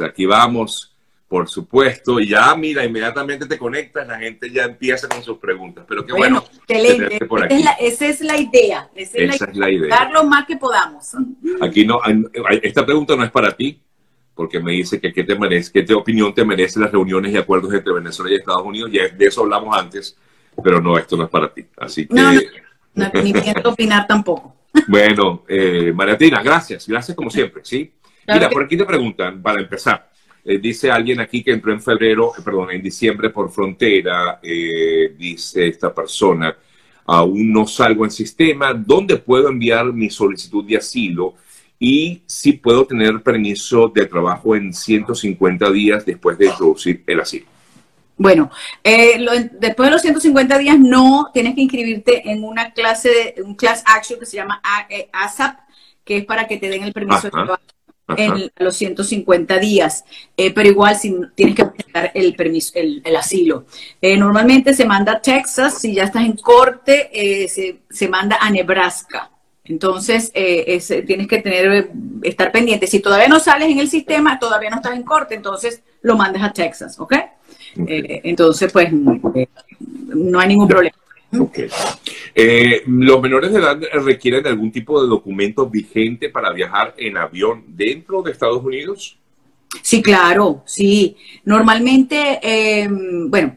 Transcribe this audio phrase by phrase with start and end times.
[0.00, 0.94] Aquí vamos,
[1.28, 2.18] por supuesto.
[2.18, 5.84] Y ya, mira, inmediatamente te conectas, la gente ya empieza con sus preguntas.
[5.86, 6.44] Pero qué bueno.
[6.66, 7.18] excelente.
[7.80, 8.88] esa es la idea.
[8.94, 9.88] Esa, es, la, idea.
[9.88, 11.14] Dar lo más que podamos.
[11.60, 12.00] Aquí no,
[12.62, 13.82] esta pregunta no es para ti,
[14.34, 17.74] porque me dice que qué te merece, qué opinión te merece las reuniones y acuerdos
[17.74, 18.90] entre Venezuela y Estados Unidos.
[18.90, 20.16] Ya de eso hablamos antes,
[20.64, 21.66] pero no, esto no es para ti.
[21.76, 22.14] Así que.
[22.14, 22.32] No,
[22.94, 24.56] no, ni quiero opinar tampoco.
[24.88, 26.88] Bueno, eh, Mariatina, gracias.
[26.88, 27.92] Gracias como siempre, ¿sí?
[28.26, 30.12] Mira, por aquí te preguntan, para empezar,
[30.44, 35.14] eh, dice alguien aquí que entró en febrero, eh, perdón, en diciembre por frontera, eh,
[35.16, 36.56] dice esta persona,
[37.06, 41.34] aún no salgo en sistema, ¿dónde puedo enviar mi solicitud de asilo?
[41.78, 47.46] Y si puedo tener permiso de trabajo en 150 días después de introducir el asilo.
[48.16, 48.50] Bueno,
[48.84, 53.82] después de los 150 días no tienes que inscribirte en una clase, de, un class
[53.84, 54.62] action que se llama
[55.12, 55.58] ASAP,
[56.04, 57.62] que es para que te den el permiso de trabajo
[58.16, 60.04] en los 150 días,
[60.36, 63.64] eh, pero igual si tienes que presentar el permiso, el, asilo.
[64.00, 68.50] Eh, normalmente se manda a Texas, si ya estás en corte, eh, se, manda a
[68.50, 69.30] Nebraska.
[69.64, 71.90] Entonces, tienes que tener,
[72.22, 72.88] estar pendiente.
[72.88, 76.42] Si todavía no sales en el sistema, todavía no estás en corte, entonces lo mandas
[76.42, 77.14] a Texas, ¿ok?
[77.74, 80.96] entonces, pues, no hay ningún problema.
[81.38, 81.68] Okay.
[82.34, 87.64] Eh, ¿Los menores de edad requieren algún tipo de documento vigente para viajar en avión
[87.68, 89.18] dentro de Estados Unidos?
[89.80, 91.16] Sí, claro, sí.
[91.44, 93.56] Normalmente, eh, bueno,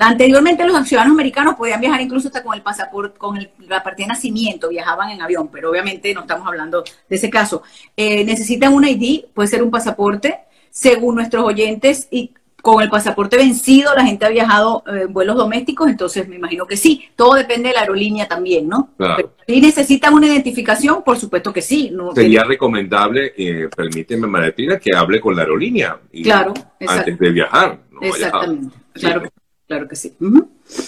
[0.00, 4.12] anteriormente los ciudadanos americanos podían viajar incluso hasta con el pasaporte, con la partida de
[4.14, 7.62] nacimiento, viajaban en avión, pero obviamente no estamos hablando de ese caso.
[7.96, 12.32] Eh, necesitan un ID, puede ser un pasaporte, según nuestros oyentes, y
[12.66, 16.76] con el pasaporte vencido, la gente ha viajado en vuelos domésticos, entonces me imagino que
[16.76, 17.04] sí.
[17.14, 18.90] Todo depende de la aerolínea también, ¿no?
[18.96, 19.34] Claro.
[19.46, 21.92] si necesitan una identificación, por supuesto que sí.
[22.16, 26.54] Sería recomendable, eh, permíteme, Maritina, que hable con la aerolínea claro,
[26.88, 27.78] antes de viajar.
[28.00, 29.22] Exactamente, claro,
[29.68, 30.16] claro que sí.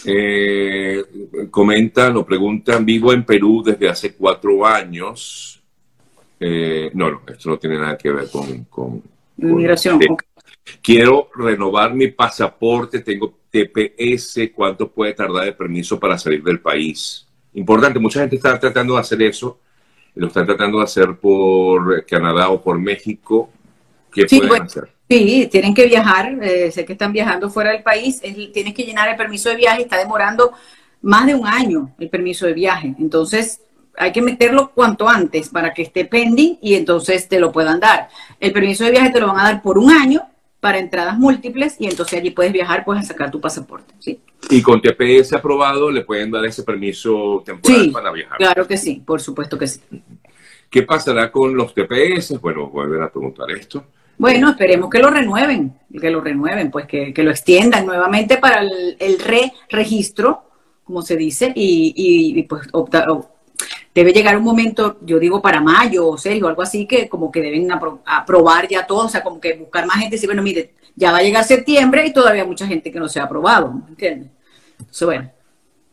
[0.04, 1.04] Eh,
[1.48, 5.62] comentan o preguntan, vivo en Perú desde hace cuatro años.
[6.40, 8.64] Eh, no, no, esto no tiene nada que ver con...
[8.64, 9.00] con,
[9.36, 10.00] Migración.
[10.82, 17.26] Quiero renovar mi pasaporte, tengo TPS, ¿cuánto puede tardar el permiso para salir del país?
[17.54, 19.58] Importante, mucha gente está tratando de hacer eso,
[20.14, 23.50] lo están tratando de hacer por Canadá o por México.
[24.12, 24.90] ¿Qué pueden hacer?
[25.08, 29.08] Sí, tienen que viajar, eh, sé que están viajando fuera del país, tienes que llenar
[29.08, 30.52] el permiso de viaje, está demorando
[31.00, 33.62] más de un año el permiso de viaje, entonces
[33.96, 38.08] hay que meterlo cuanto antes para que esté pending y entonces te lo puedan dar.
[38.38, 40.22] El permiso de viaje te lo van a dar por un año
[40.60, 43.94] para entradas múltiples y entonces allí puedes viajar, puedes sacar tu pasaporte.
[43.98, 44.20] ¿sí?
[44.50, 48.38] Y con TPS aprobado le pueden dar ese permiso temporal para viajar.
[48.38, 49.80] Claro que sí, por supuesto que sí.
[50.70, 52.40] ¿Qué pasará con los TPS?
[52.40, 53.84] Bueno, volver a preguntar esto.
[54.18, 59.18] Bueno, esperemos que lo renueven, que lo renueven, pues que, lo extiendan nuevamente para el,
[59.20, 60.42] re-registro,
[60.82, 61.94] como se dice, y,
[62.36, 63.06] y, pues optar,
[63.98, 67.42] debe llegar un momento, yo digo para mayo o serio, algo así, que como que
[67.42, 67.68] deben
[68.06, 71.10] aprobar ya todo, o sea, como que buscar más gente y decir, bueno, mire, ya
[71.10, 74.30] va a llegar septiembre y todavía mucha gente que no se ha aprobado, ¿entiendes?
[74.78, 75.32] Entonces, bueno.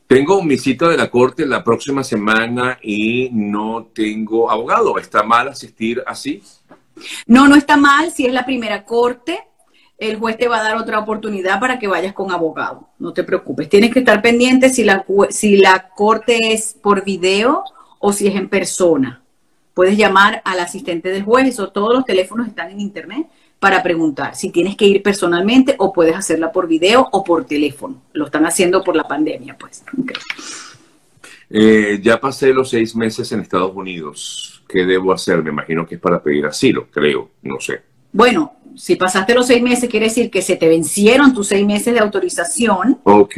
[0.05, 4.99] Tengo mi cita de la corte la próxima semana y no tengo abogado.
[4.99, 6.44] ¿Está mal asistir así?
[7.25, 9.39] No, no está mal si es la primera corte
[9.97, 12.89] el juez te va a dar otra oportunidad para que vayas con abogado.
[12.99, 13.69] No te preocupes.
[13.69, 17.63] Tienes que estar pendiente si la, si la corte es por video
[18.05, 19.23] o si es en persona.
[19.73, 23.25] Puedes llamar al asistente del juez, o todos los teléfonos están en internet
[23.59, 28.03] para preguntar si tienes que ir personalmente o puedes hacerla por video o por teléfono.
[28.13, 29.83] Lo están haciendo por la pandemia, pues.
[31.49, 34.63] Eh, ya pasé los seis meses en Estados Unidos.
[34.69, 35.41] ¿Qué debo hacer?
[35.41, 37.81] Me imagino que es para pedir asilo, creo, no sé.
[38.11, 41.91] Bueno, si pasaste los seis meses, quiere decir que se te vencieron tus seis meses
[41.91, 42.99] de autorización.
[43.03, 43.35] Ok.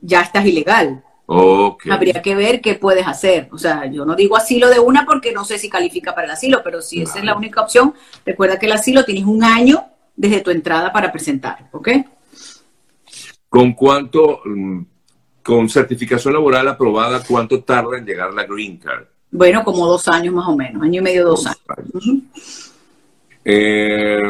[0.00, 1.04] Ya estás ilegal.
[1.24, 1.92] Okay.
[1.92, 3.48] Habría que ver qué puedes hacer.
[3.52, 6.32] O sea, yo no digo asilo de una porque no sé si califica para el
[6.32, 7.94] asilo, pero si esa es la única opción,
[8.26, 9.84] recuerda que el asilo tienes un año
[10.16, 11.88] desde tu entrada para presentar, ¿ok?
[13.48, 14.80] ¿Con cuánto, mm,
[15.42, 19.04] con certificación laboral aprobada, cuánto tarda en llegar la green card?
[19.30, 21.58] Bueno, como dos años más o menos, año y medio, dos, años.
[23.44, 24.20] Eh,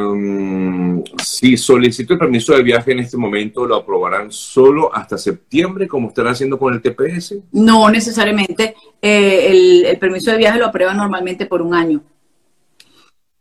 [1.22, 6.08] si solicito el permiso de viaje en este momento, ¿lo aprobarán solo hasta septiembre, como
[6.08, 7.36] están haciendo con el TPS?
[7.52, 8.74] No necesariamente.
[9.00, 12.02] Eh, el, permiso de viaje lo aprueban normalmente por un año.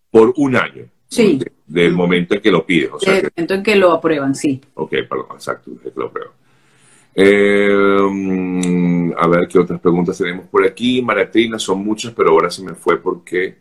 [0.09, 0.85] Por un año.
[1.07, 1.39] Sí.
[1.67, 2.91] del momento en que lo pides.
[2.93, 4.61] O del momento en que lo aprueban, sí.
[4.75, 6.33] Ok, perdón, exacto, que lo aprueban.
[7.13, 11.01] Eh, a ver qué otras preguntas tenemos por aquí.
[11.01, 13.57] Maratrina, son muchas, pero ahora se me fue porque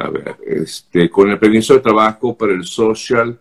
[0.00, 3.38] A ver, este, con el permiso de trabajo para el social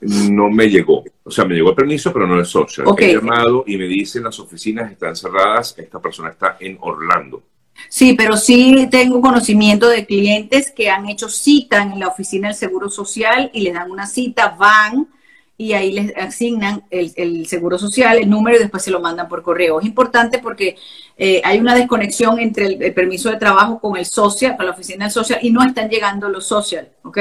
[0.00, 1.04] no me llegó.
[1.22, 2.86] O sea, me llegó el permiso, pero no el social.
[2.98, 5.74] He llamado y me dicen las oficinas están cerradas.
[5.78, 7.42] Esta persona está en Orlando.
[7.88, 12.56] Sí, pero sí tengo conocimiento de clientes que han hecho cita en la oficina del
[12.56, 15.08] Seguro Social y les dan una cita, van
[15.56, 19.42] y ahí les asignan el, Seguro Social, el número y después se lo mandan por
[19.42, 19.80] correo.
[19.80, 20.76] Es importante porque
[21.16, 25.04] eh, hay una desconexión entre el, permiso de trabajo con el social, con la oficina
[25.04, 27.18] del social y no están llegando los social, ¿ok?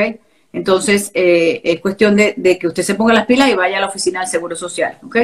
[0.51, 3.87] Entonces, eh, es cuestión de, que usted se ponga las pilas y vaya a la
[3.87, 5.17] oficina del Seguro Social, ¿ok?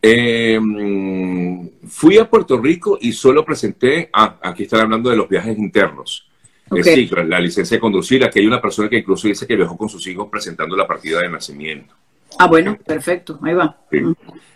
[0.00, 5.56] Em, fui a Puerto Rico y solo presenté, ah, aquí están hablando de los viajes
[5.56, 6.28] internos.
[6.68, 7.06] Okay.
[7.26, 10.06] la licencia de conducir, aquí hay una persona que incluso dice que viajó con sus
[10.06, 11.94] hijos presentando la partida de nacimiento.
[12.38, 13.76] Ah, bueno, perfecto, ahí va.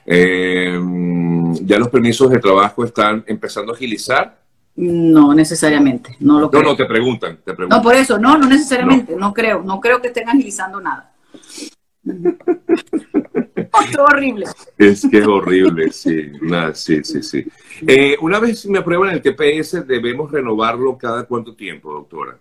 [0.06, 4.45] Em, ¿Ya los permisos de trabajo están empezando a agilizar?
[4.76, 6.62] No necesariamente, no lo creo.
[6.62, 7.78] No, no, te preguntan, te preguntan.
[7.78, 11.14] No, por eso, no, no necesariamente, no, creo, no creo que estén agilizando nada.
[12.05, 14.46] es horrible.
[14.76, 16.32] Es que es horrible, sí.
[16.75, 17.46] sí, sí, sí.
[17.87, 22.38] Eh, una vez me aprueban el TPS, ¿debemos renovarlo cada cuánto tiempo, doctora?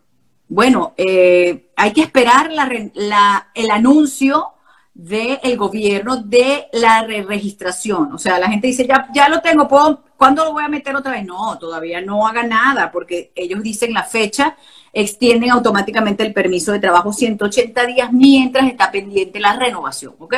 [0.47, 4.49] Bueno, eh, hay que esperar la, el anuncio
[4.93, 8.13] del gobierno de la re registración.
[8.13, 10.95] O sea, la gente dice, ya, ya lo tengo, ¿puedo, ¿cuándo lo voy a meter
[10.95, 11.25] otra vez?
[11.25, 14.56] No, todavía no haga nada, porque ellos dicen la fecha,
[14.94, 20.35] extienden automáticamente el permiso de trabajo 180 días mientras está pendiente la renovación, ¿ok?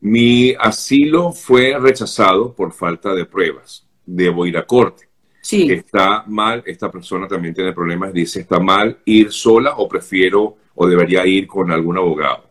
[0.00, 3.86] Mi asilo fue rechazado por falta de pruebas.
[4.04, 5.08] Debo ir a corte.
[5.40, 5.70] Sí.
[5.70, 10.86] Está mal, esta persona también tiene problemas, dice, ¿está mal ir sola o prefiero o
[10.86, 12.50] debería ir con algún abogado?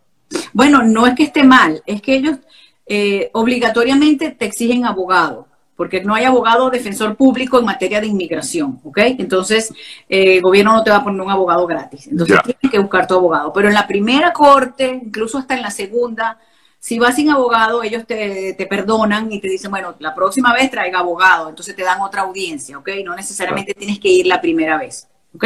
[0.54, 2.38] Bueno, no es que esté mal, es que ellos
[2.86, 5.48] eh, obligatoriamente te exigen abogado,
[5.82, 9.00] porque no hay abogado defensor público en materia de inmigración, ¿ok?
[9.18, 9.74] Entonces,
[10.08, 13.08] eh, el gobierno no te va a poner un abogado gratis, entonces tienes que buscar
[13.08, 13.52] tu abogado.
[13.52, 16.38] Pero en la primera corte, incluso hasta en la segunda,
[16.78, 21.00] si vas sin abogado, ellos te, perdonan y te dicen, bueno, la próxima vez traiga
[21.00, 22.90] abogado, entonces te dan otra audiencia, ¿ok?
[23.04, 25.46] No necesariamente tienes que ir la primera vez, ¿ok?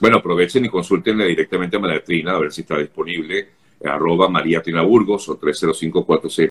[0.00, 3.50] Bueno, aprovechen y consultenle directamente a María Trina a ver si está disponible,
[3.84, 6.46] arroba María Trina Burgos o 305 46